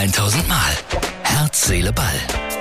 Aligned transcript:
1000 0.00 0.48
Mal. 0.48 0.56
Herz, 1.24 1.66
Seele, 1.66 1.92
Ball. 1.92 2.06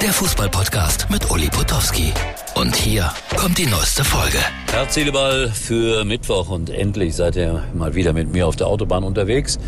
Der 0.00 0.12
Fußballpodcast 0.12 1.10
mit 1.10 1.28
Uli 1.32 1.48
Potowski. 1.48 2.12
Und 2.54 2.76
hier 2.76 3.10
kommt 3.36 3.58
die 3.58 3.66
neueste 3.66 4.04
Folge. 4.04 4.38
Herz, 4.70 4.94
Seele, 4.94 5.10
Ball 5.10 5.48
für 5.48 6.04
Mittwoch 6.04 6.48
und 6.48 6.70
endlich 6.70 7.16
seid 7.16 7.34
ihr 7.34 7.64
mal 7.74 7.96
wieder 7.96 8.12
mit 8.12 8.30
mir 8.30 8.46
auf 8.46 8.54
der 8.54 8.68
Autobahn 8.68 9.02
unterwegs. 9.02 9.58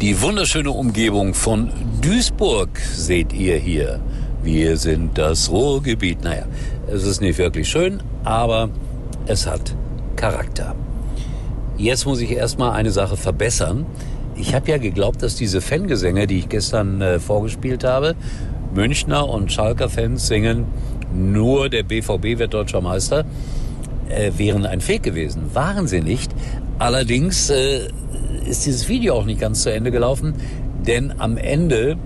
Die 0.00 0.22
wunderschöne 0.22 0.70
Umgebung 0.70 1.34
von 1.34 1.72
Duisburg 2.00 2.78
seht 2.78 3.32
ihr 3.32 3.56
hier. 3.56 3.98
Wir 4.44 4.76
sind 4.76 5.18
das 5.18 5.50
Ruhrgebiet. 5.50 6.22
Naja, 6.22 6.44
es 6.86 7.02
ist 7.02 7.20
nicht 7.20 7.36
wirklich 7.36 7.68
schön, 7.68 8.00
aber 8.22 8.68
es 9.26 9.48
hat 9.48 9.74
Charakter. 10.14 10.76
Jetzt 11.78 12.06
muss 12.06 12.20
ich 12.20 12.30
erstmal 12.30 12.74
eine 12.74 12.92
Sache 12.92 13.16
verbessern. 13.16 13.86
Ich 14.42 14.56
habe 14.56 14.68
ja 14.72 14.78
geglaubt, 14.78 15.22
dass 15.22 15.36
diese 15.36 15.60
Fangesänge, 15.60 16.26
die 16.26 16.40
ich 16.40 16.48
gestern 16.48 17.00
äh, 17.00 17.20
vorgespielt 17.20 17.84
habe, 17.84 18.16
Münchner 18.74 19.28
und 19.28 19.52
Schalker 19.52 19.88
Fans 19.88 20.26
singen, 20.26 20.64
nur 21.14 21.68
der 21.68 21.84
BVB 21.84 22.40
wird 22.40 22.52
deutscher 22.52 22.80
Meister, 22.80 23.24
äh, 24.08 24.32
wären 24.36 24.66
ein 24.66 24.80
Fake 24.80 25.04
gewesen. 25.04 25.54
Waren 25.54 25.86
sie 25.86 26.00
nicht. 26.00 26.32
Allerdings 26.80 27.50
äh, 27.50 27.86
ist 28.44 28.66
dieses 28.66 28.88
Video 28.88 29.14
auch 29.14 29.26
nicht 29.26 29.40
ganz 29.40 29.62
zu 29.62 29.72
Ende 29.72 29.92
gelaufen, 29.92 30.34
denn 30.88 31.14
am 31.18 31.36
Ende 31.36 31.96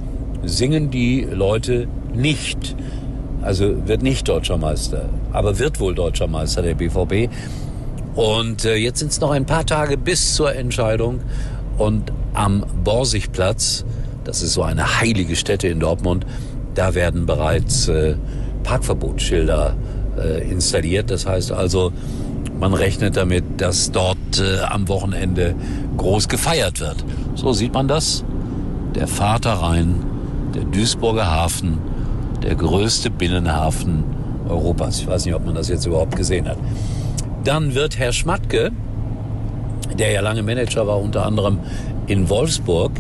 singen 0.45 0.91
die 0.91 1.23
Leute 1.23 1.89
nicht. 2.15 2.77
Also 3.41 3.89
wird 3.89 4.03
nicht 4.03 4.29
deutscher 4.29 4.59
Meister, 4.59 5.09
aber 5.33 5.59
wird 5.59 5.81
wohl 5.81 5.95
deutscher 5.95 6.27
Meister 6.27 6.61
der 6.61 6.75
BVB. 6.75 7.33
Und 8.15 8.67
äh, 8.67 8.77
jetzt 8.77 8.99
sind 8.99 9.11
es 9.11 9.21
noch 9.21 9.31
ein 9.31 9.47
paar 9.47 9.65
Tage 9.65 9.97
bis 9.97 10.35
zur 10.35 10.55
Entscheidung. 10.55 11.21
Und 11.79 12.13
am 12.35 12.65
Borsigplatz, 12.85 13.85
das 14.25 14.43
ist 14.43 14.55
so 14.55 14.63
eine 14.63 15.01
heilige 15.01 15.37
Stätte 15.37 15.69
in 15.69 15.81
Dortmund, 15.81 16.27
da 16.75 16.95
werden 16.95 17.27
bereits 17.27 17.89
äh, 17.89 18.17
Parkverbotsschilder 18.63 19.75
äh, 20.19 20.51
installiert. 20.51 21.11
Das 21.11 21.27
heißt 21.27 21.53
also, 21.53 21.93
man 22.59 22.75
rechnet 22.75 23.17
damit, 23.17 23.45
dass 23.59 23.93
dort 23.93 24.17
äh, 24.39 24.61
am 24.61 24.89
Wochenende 24.89 25.55
groß 25.97 26.29
gefeiert 26.29 26.81
wird. 26.81 27.05
So 27.35 27.53
sieht 27.53 27.73
man 27.75 27.89
das. 27.89 28.25
Der 28.95 29.07
Vaterrhein, 29.07 30.05
der 30.55 30.65
Duisburger 30.65 31.31
Hafen, 31.31 31.79
der 32.43 32.55
größte 32.55 33.11
Binnenhafen 33.11 34.05
Europas. 34.49 35.01
Ich 35.01 35.07
weiß 35.07 35.27
nicht, 35.27 35.35
ob 35.35 35.45
man 35.45 35.55
das 35.55 35.69
jetzt 35.69 35.87
überhaupt 35.87 36.17
gesehen 36.17 36.49
hat. 36.49 36.59
Dann 37.45 37.75
wird 37.75 37.99
Herr 37.99 38.13
Schmatke, 38.13 38.73
der 39.99 40.13
ja 40.13 40.21
lange 40.21 40.43
Manager 40.43 40.87
war, 40.87 41.01
unter 41.01 41.25
anderem 41.25 41.59
in 42.07 42.29
Wolfsburg, 42.29 42.93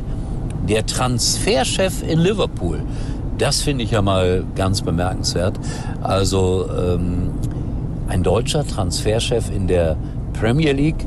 der 0.68 0.86
Transferchef 0.86 2.02
in 2.02 2.18
Liverpool. 2.18 2.82
Das 3.38 3.62
finde 3.62 3.84
ich 3.84 3.90
ja 3.90 4.02
mal 4.02 4.44
ganz 4.54 4.82
bemerkenswert. 4.82 5.58
Also 6.02 6.68
ähm, 6.70 7.30
ein 8.08 8.22
deutscher 8.22 8.66
Transferchef 8.66 9.50
in 9.54 9.66
der 9.66 9.96
Premier 10.32 10.72
League. 10.72 11.06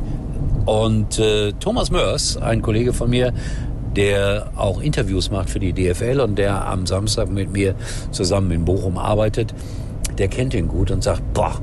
Und 0.65 1.17
äh, 1.17 1.53
Thomas 1.53 1.89
Mörs, 1.89 2.37
ein 2.37 2.61
Kollege 2.61 2.93
von 2.93 3.09
mir, 3.09 3.33
der 3.95 4.51
auch 4.55 4.81
Interviews 4.81 5.31
macht 5.31 5.49
für 5.49 5.59
die 5.59 5.73
DFL 5.73 6.19
und 6.19 6.37
der 6.37 6.67
am 6.67 6.85
Samstag 6.85 7.29
mit 7.31 7.51
mir 7.51 7.73
zusammen 8.11 8.51
in 8.51 8.65
Bochum 8.65 8.97
arbeitet, 8.97 9.53
der 10.17 10.27
kennt 10.27 10.53
ihn 10.53 10.67
gut 10.67 10.91
und 10.91 11.03
sagt, 11.03 11.33
boah, 11.33 11.53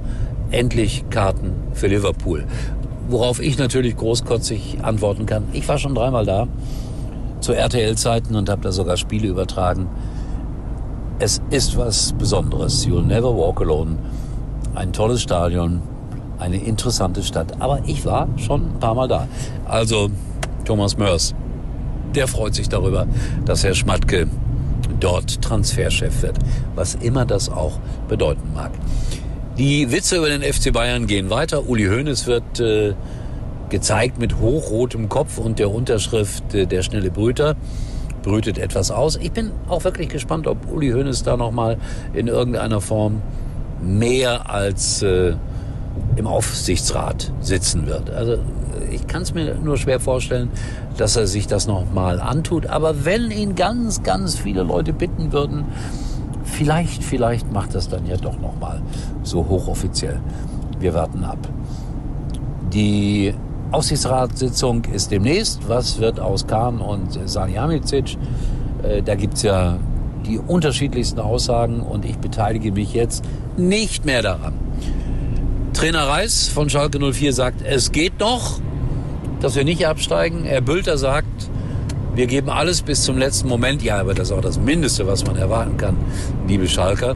endlich 0.50 1.04
Karten 1.10 1.52
für 1.72 1.86
Liverpool. 1.86 2.44
Worauf 3.08 3.40
ich 3.40 3.56
natürlich 3.56 3.96
großkotzig 3.96 4.78
antworten 4.82 5.26
kann, 5.26 5.44
ich 5.52 5.68
war 5.68 5.78
schon 5.78 5.94
dreimal 5.94 6.26
da 6.26 6.48
zu 7.40 7.52
RTL-Zeiten 7.52 8.34
und 8.34 8.48
habe 8.48 8.62
da 8.62 8.72
sogar 8.72 8.96
Spiele 8.96 9.28
übertragen. 9.28 9.88
Es 11.18 11.40
ist 11.50 11.76
was 11.76 12.12
Besonderes. 12.14 12.86
You'll 12.86 13.04
never 13.04 13.34
walk 13.36 13.60
alone. 13.60 13.96
Ein 14.74 14.92
tolles 14.92 15.22
Stadion, 15.22 15.80
eine 16.38 16.56
interessante 16.56 17.22
Stadt. 17.22 17.60
Aber 17.60 17.80
ich 17.86 18.04
war 18.04 18.28
schon 18.36 18.62
ein 18.62 18.80
paar 18.80 18.94
Mal 18.94 19.08
da. 19.08 19.28
Also 19.66 20.10
Thomas 20.64 20.98
Mörs, 20.98 21.34
der 22.14 22.26
freut 22.26 22.54
sich 22.54 22.68
darüber, 22.68 23.06
dass 23.44 23.62
Herr 23.62 23.74
Schmatke 23.74 24.26
dort 24.98 25.40
Transferchef 25.42 26.22
wird. 26.22 26.38
Was 26.74 26.96
immer 26.96 27.24
das 27.24 27.48
auch 27.48 27.78
bedeuten 28.08 28.52
mag. 28.52 28.72
Die 29.58 29.90
Witze 29.90 30.18
über 30.18 30.28
den 30.28 30.42
FC 30.42 30.70
Bayern 30.70 31.06
gehen 31.06 31.30
weiter. 31.30 31.66
Uli 31.66 31.86
Hoeneß 31.86 32.26
wird 32.26 32.60
äh, 32.60 32.92
gezeigt 33.70 34.18
mit 34.18 34.38
hochrotem 34.38 35.08
Kopf 35.08 35.38
und 35.38 35.58
der 35.58 35.70
Unterschrift 35.70 36.54
äh, 36.54 36.66
Der 36.66 36.82
schnelle 36.82 37.10
Brüter 37.10 37.56
brütet 38.22 38.58
etwas 38.58 38.90
aus. 38.90 39.16
Ich 39.16 39.32
bin 39.32 39.52
auch 39.66 39.84
wirklich 39.84 40.10
gespannt, 40.10 40.46
ob 40.46 40.70
Uli 40.70 40.90
Hoeneß 40.90 41.22
da 41.22 41.38
nochmal 41.38 41.78
in 42.12 42.28
irgendeiner 42.28 42.82
Form 42.82 43.22
mehr 43.80 44.50
als 44.50 45.00
äh, 45.00 45.36
im 46.16 46.26
Aufsichtsrat 46.26 47.32
sitzen 47.40 47.86
wird. 47.86 48.10
Also 48.10 48.36
ich 48.90 49.06
kann 49.06 49.22
es 49.22 49.32
mir 49.32 49.54
nur 49.54 49.78
schwer 49.78 50.00
vorstellen, 50.00 50.50
dass 50.98 51.16
er 51.16 51.26
sich 51.26 51.46
das 51.46 51.66
nochmal 51.66 52.20
antut. 52.20 52.66
Aber 52.66 53.06
wenn 53.06 53.30
ihn 53.30 53.54
ganz, 53.54 54.02
ganz 54.02 54.36
viele 54.36 54.64
Leute 54.64 54.92
bitten 54.92 55.32
würden, 55.32 55.64
vielleicht, 56.56 57.04
vielleicht 57.04 57.52
macht 57.52 57.74
das 57.74 57.88
dann 57.88 58.06
ja 58.06 58.16
doch 58.16 58.38
nochmal 58.40 58.80
so 59.22 59.46
hochoffiziell. 59.46 60.20
Wir 60.80 60.94
warten 60.94 61.22
ab. 61.22 61.38
Die 62.72 63.34
Aufsichtsratssitzung 63.70 64.84
ist 64.86 65.10
demnächst. 65.10 65.68
Was 65.68 66.00
wird 66.00 66.18
aus 66.18 66.46
Kahn 66.46 66.80
und 66.80 67.18
Salihamidzic? 67.28 68.16
Äh, 68.82 69.02
da 69.02 69.14
gibt's 69.14 69.42
ja 69.42 69.78
die 70.26 70.38
unterschiedlichsten 70.38 71.20
Aussagen 71.20 71.80
und 71.80 72.04
ich 72.04 72.18
beteilige 72.18 72.72
mich 72.72 72.94
jetzt 72.94 73.24
nicht 73.56 74.04
mehr 74.04 74.22
daran. 74.22 74.54
Trainer 75.72 76.08
Reis 76.08 76.48
von 76.48 76.70
Schalke 76.70 76.98
04 76.98 77.32
sagt, 77.32 77.62
es 77.62 77.92
geht 77.92 78.18
noch, 78.18 78.60
dass 79.40 79.56
wir 79.56 79.64
nicht 79.64 79.86
absteigen. 79.86 80.44
Herr 80.44 80.62
Bülter 80.62 80.96
sagt, 80.96 81.50
wir 82.16 82.26
geben 82.26 82.48
alles 82.48 82.82
bis 82.82 83.02
zum 83.02 83.18
letzten 83.18 83.48
Moment. 83.48 83.82
Ja, 83.82 83.98
aber 83.98 84.14
das 84.14 84.28
ist 84.28 84.32
auch 84.32 84.40
das 84.40 84.58
Mindeste, 84.58 85.06
was 85.06 85.26
man 85.26 85.36
erwarten 85.36 85.76
kann, 85.76 85.96
liebe 86.48 86.66
Schalker. 86.66 87.14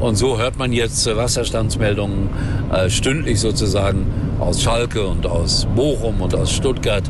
Und 0.00 0.16
so 0.16 0.38
hört 0.38 0.58
man 0.58 0.72
jetzt 0.72 1.06
Wasserstandsmeldungen 1.06 2.28
äh, 2.72 2.90
stündlich 2.90 3.38
sozusagen 3.38 4.06
aus 4.40 4.62
Schalke 4.62 5.06
und 5.06 5.26
aus 5.26 5.66
Bochum 5.76 6.20
und 6.20 6.34
aus 6.34 6.50
Stuttgart. 6.50 7.04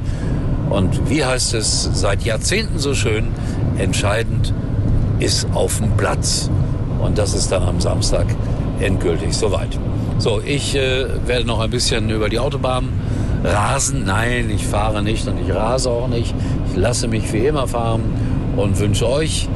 Und 0.68 1.08
wie 1.08 1.24
heißt 1.24 1.54
es 1.54 1.88
seit 1.94 2.24
Jahrzehnten 2.24 2.78
so 2.78 2.94
schön, 2.94 3.28
entscheidend 3.78 4.52
ist 5.18 5.46
auf 5.54 5.78
dem 5.78 5.96
Platz. 5.96 6.50
Und 7.00 7.16
das 7.16 7.34
ist 7.34 7.50
dann 7.50 7.62
am 7.62 7.80
Samstag 7.80 8.26
endgültig 8.80 9.34
soweit. 9.34 9.78
So, 10.18 10.40
ich 10.44 10.74
äh, 10.76 11.06
werde 11.26 11.46
noch 11.46 11.60
ein 11.60 11.70
bisschen 11.70 12.10
über 12.10 12.28
die 12.28 12.38
Autobahn 12.38 12.88
rasen. 13.44 14.04
Nein, 14.04 14.50
ich 14.50 14.66
fahre 14.66 15.02
nicht 15.02 15.26
und 15.26 15.40
ich 15.40 15.54
rase 15.54 15.90
auch 15.90 16.08
nicht. 16.08 16.34
Ich 16.70 16.76
lasse 16.76 17.08
mich 17.08 17.32
wie 17.32 17.47
immer 17.47 17.66
fahren 17.66 18.03
und 18.56 18.78
wünsche 18.78 19.08
euch 19.08 19.48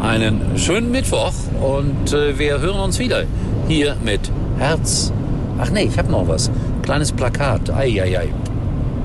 einen 0.00 0.40
schönen 0.56 0.90
Mittwoch 0.90 1.32
und 1.60 2.12
äh, 2.12 2.38
wir 2.38 2.60
hören 2.60 2.80
uns 2.80 2.98
wieder 2.98 3.24
hier 3.68 3.96
mit 4.04 4.20
Herz. 4.58 5.12
Ach 5.58 5.70
nee, 5.70 5.84
ich 5.84 5.98
habe 5.98 6.10
noch 6.10 6.26
was. 6.26 6.50
Kleines 6.82 7.12
Plakat. 7.12 7.70
Eieiei. 7.70 8.28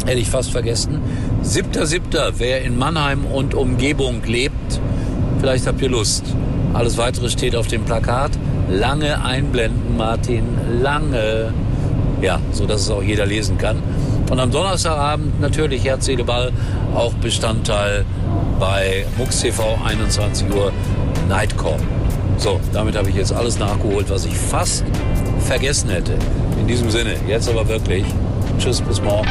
Hätte 0.05 0.19
ich 0.19 0.29
fast 0.29 0.51
vergessen. 0.51 1.01
Siebter, 1.41 1.85
siebter. 1.85 2.33
Wer 2.37 2.63
in 2.63 2.77
Mannheim 2.77 3.25
und 3.25 3.53
Umgebung 3.53 4.23
lebt, 4.25 4.79
vielleicht 5.39 5.67
habt 5.67 5.81
ihr 5.81 5.89
Lust. 5.89 6.23
Alles 6.73 6.97
weitere 6.97 7.29
steht 7.29 7.55
auf 7.55 7.67
dem 7.67 7.83
Plakat. 7.83 8.31
Lange 8.69 9.23
einblenden, 9.23 9.97
Martin. 9.97 10.45
Lange. 10.81 11.53
Ja, 12.21 12.39
so 12.51 12.65
dass 12.65 12.81
es 12.81 12.89
auch 12.89 13.03
jeder 13.03 13.25
lesen 13.25 13.57
kann. 13.57 13.77
Und 14.29 14.39
am 14.39 14.51
Donnerstagabend 14.51 15.39
natürlich 15.39 15.83
Herz, 15.83 16.05
Seele, 16.05 16.23
Ball 16.23 16.51
auch 16.93 17.13
Bestandteil 17.15 18.05
bei 18.59 19.05
MUX 19.17 19.41
TV 19.41 19.77
21 19.83 20.49
Uhr 20.51 20.71
Nightcall. 21.27 21.79
So, 22.37 22.59
damit 22.73 22.95
habe 22.95 23.09
ich 23.09 23.15
jetzt 23.15 23.31
alles 23.31 23.59
nachgeholt, 23.59 24.09
was 24.09 24.25
ich 24.25 24.35
fast 24.35 24.83
vergessen 25.39 25.89
hätte. 25.89 26.13
In 26.59 26.67
diesem 26.67 26.89
Sinne, 26.89 27.15
jetzt 27.27 27.49
aber 27.49 27.67
wirklich. 27.67 28.05
Tschüss, 28.57 28.81
bis 28.81 29.01
morgen. 29.01 29.29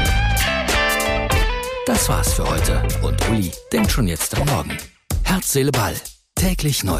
Das 1.86 2.08
war's 2.08 2.32
für 2.32 2.48
heute 2.48 2.82
und 3.02 3.16
Uli 3.28 3.50
denkt 3.72 3.90
schon 3.90 4.08
jetzt 4.08 4.38
am 4.38 4.46
Morgen. 4.48 4.76
Herz, 5.22 5.52
Seele, 5.52 5.70
Ball. 5.70 5.94
Täglich 6.34 6.84
neu. 6.84 6.98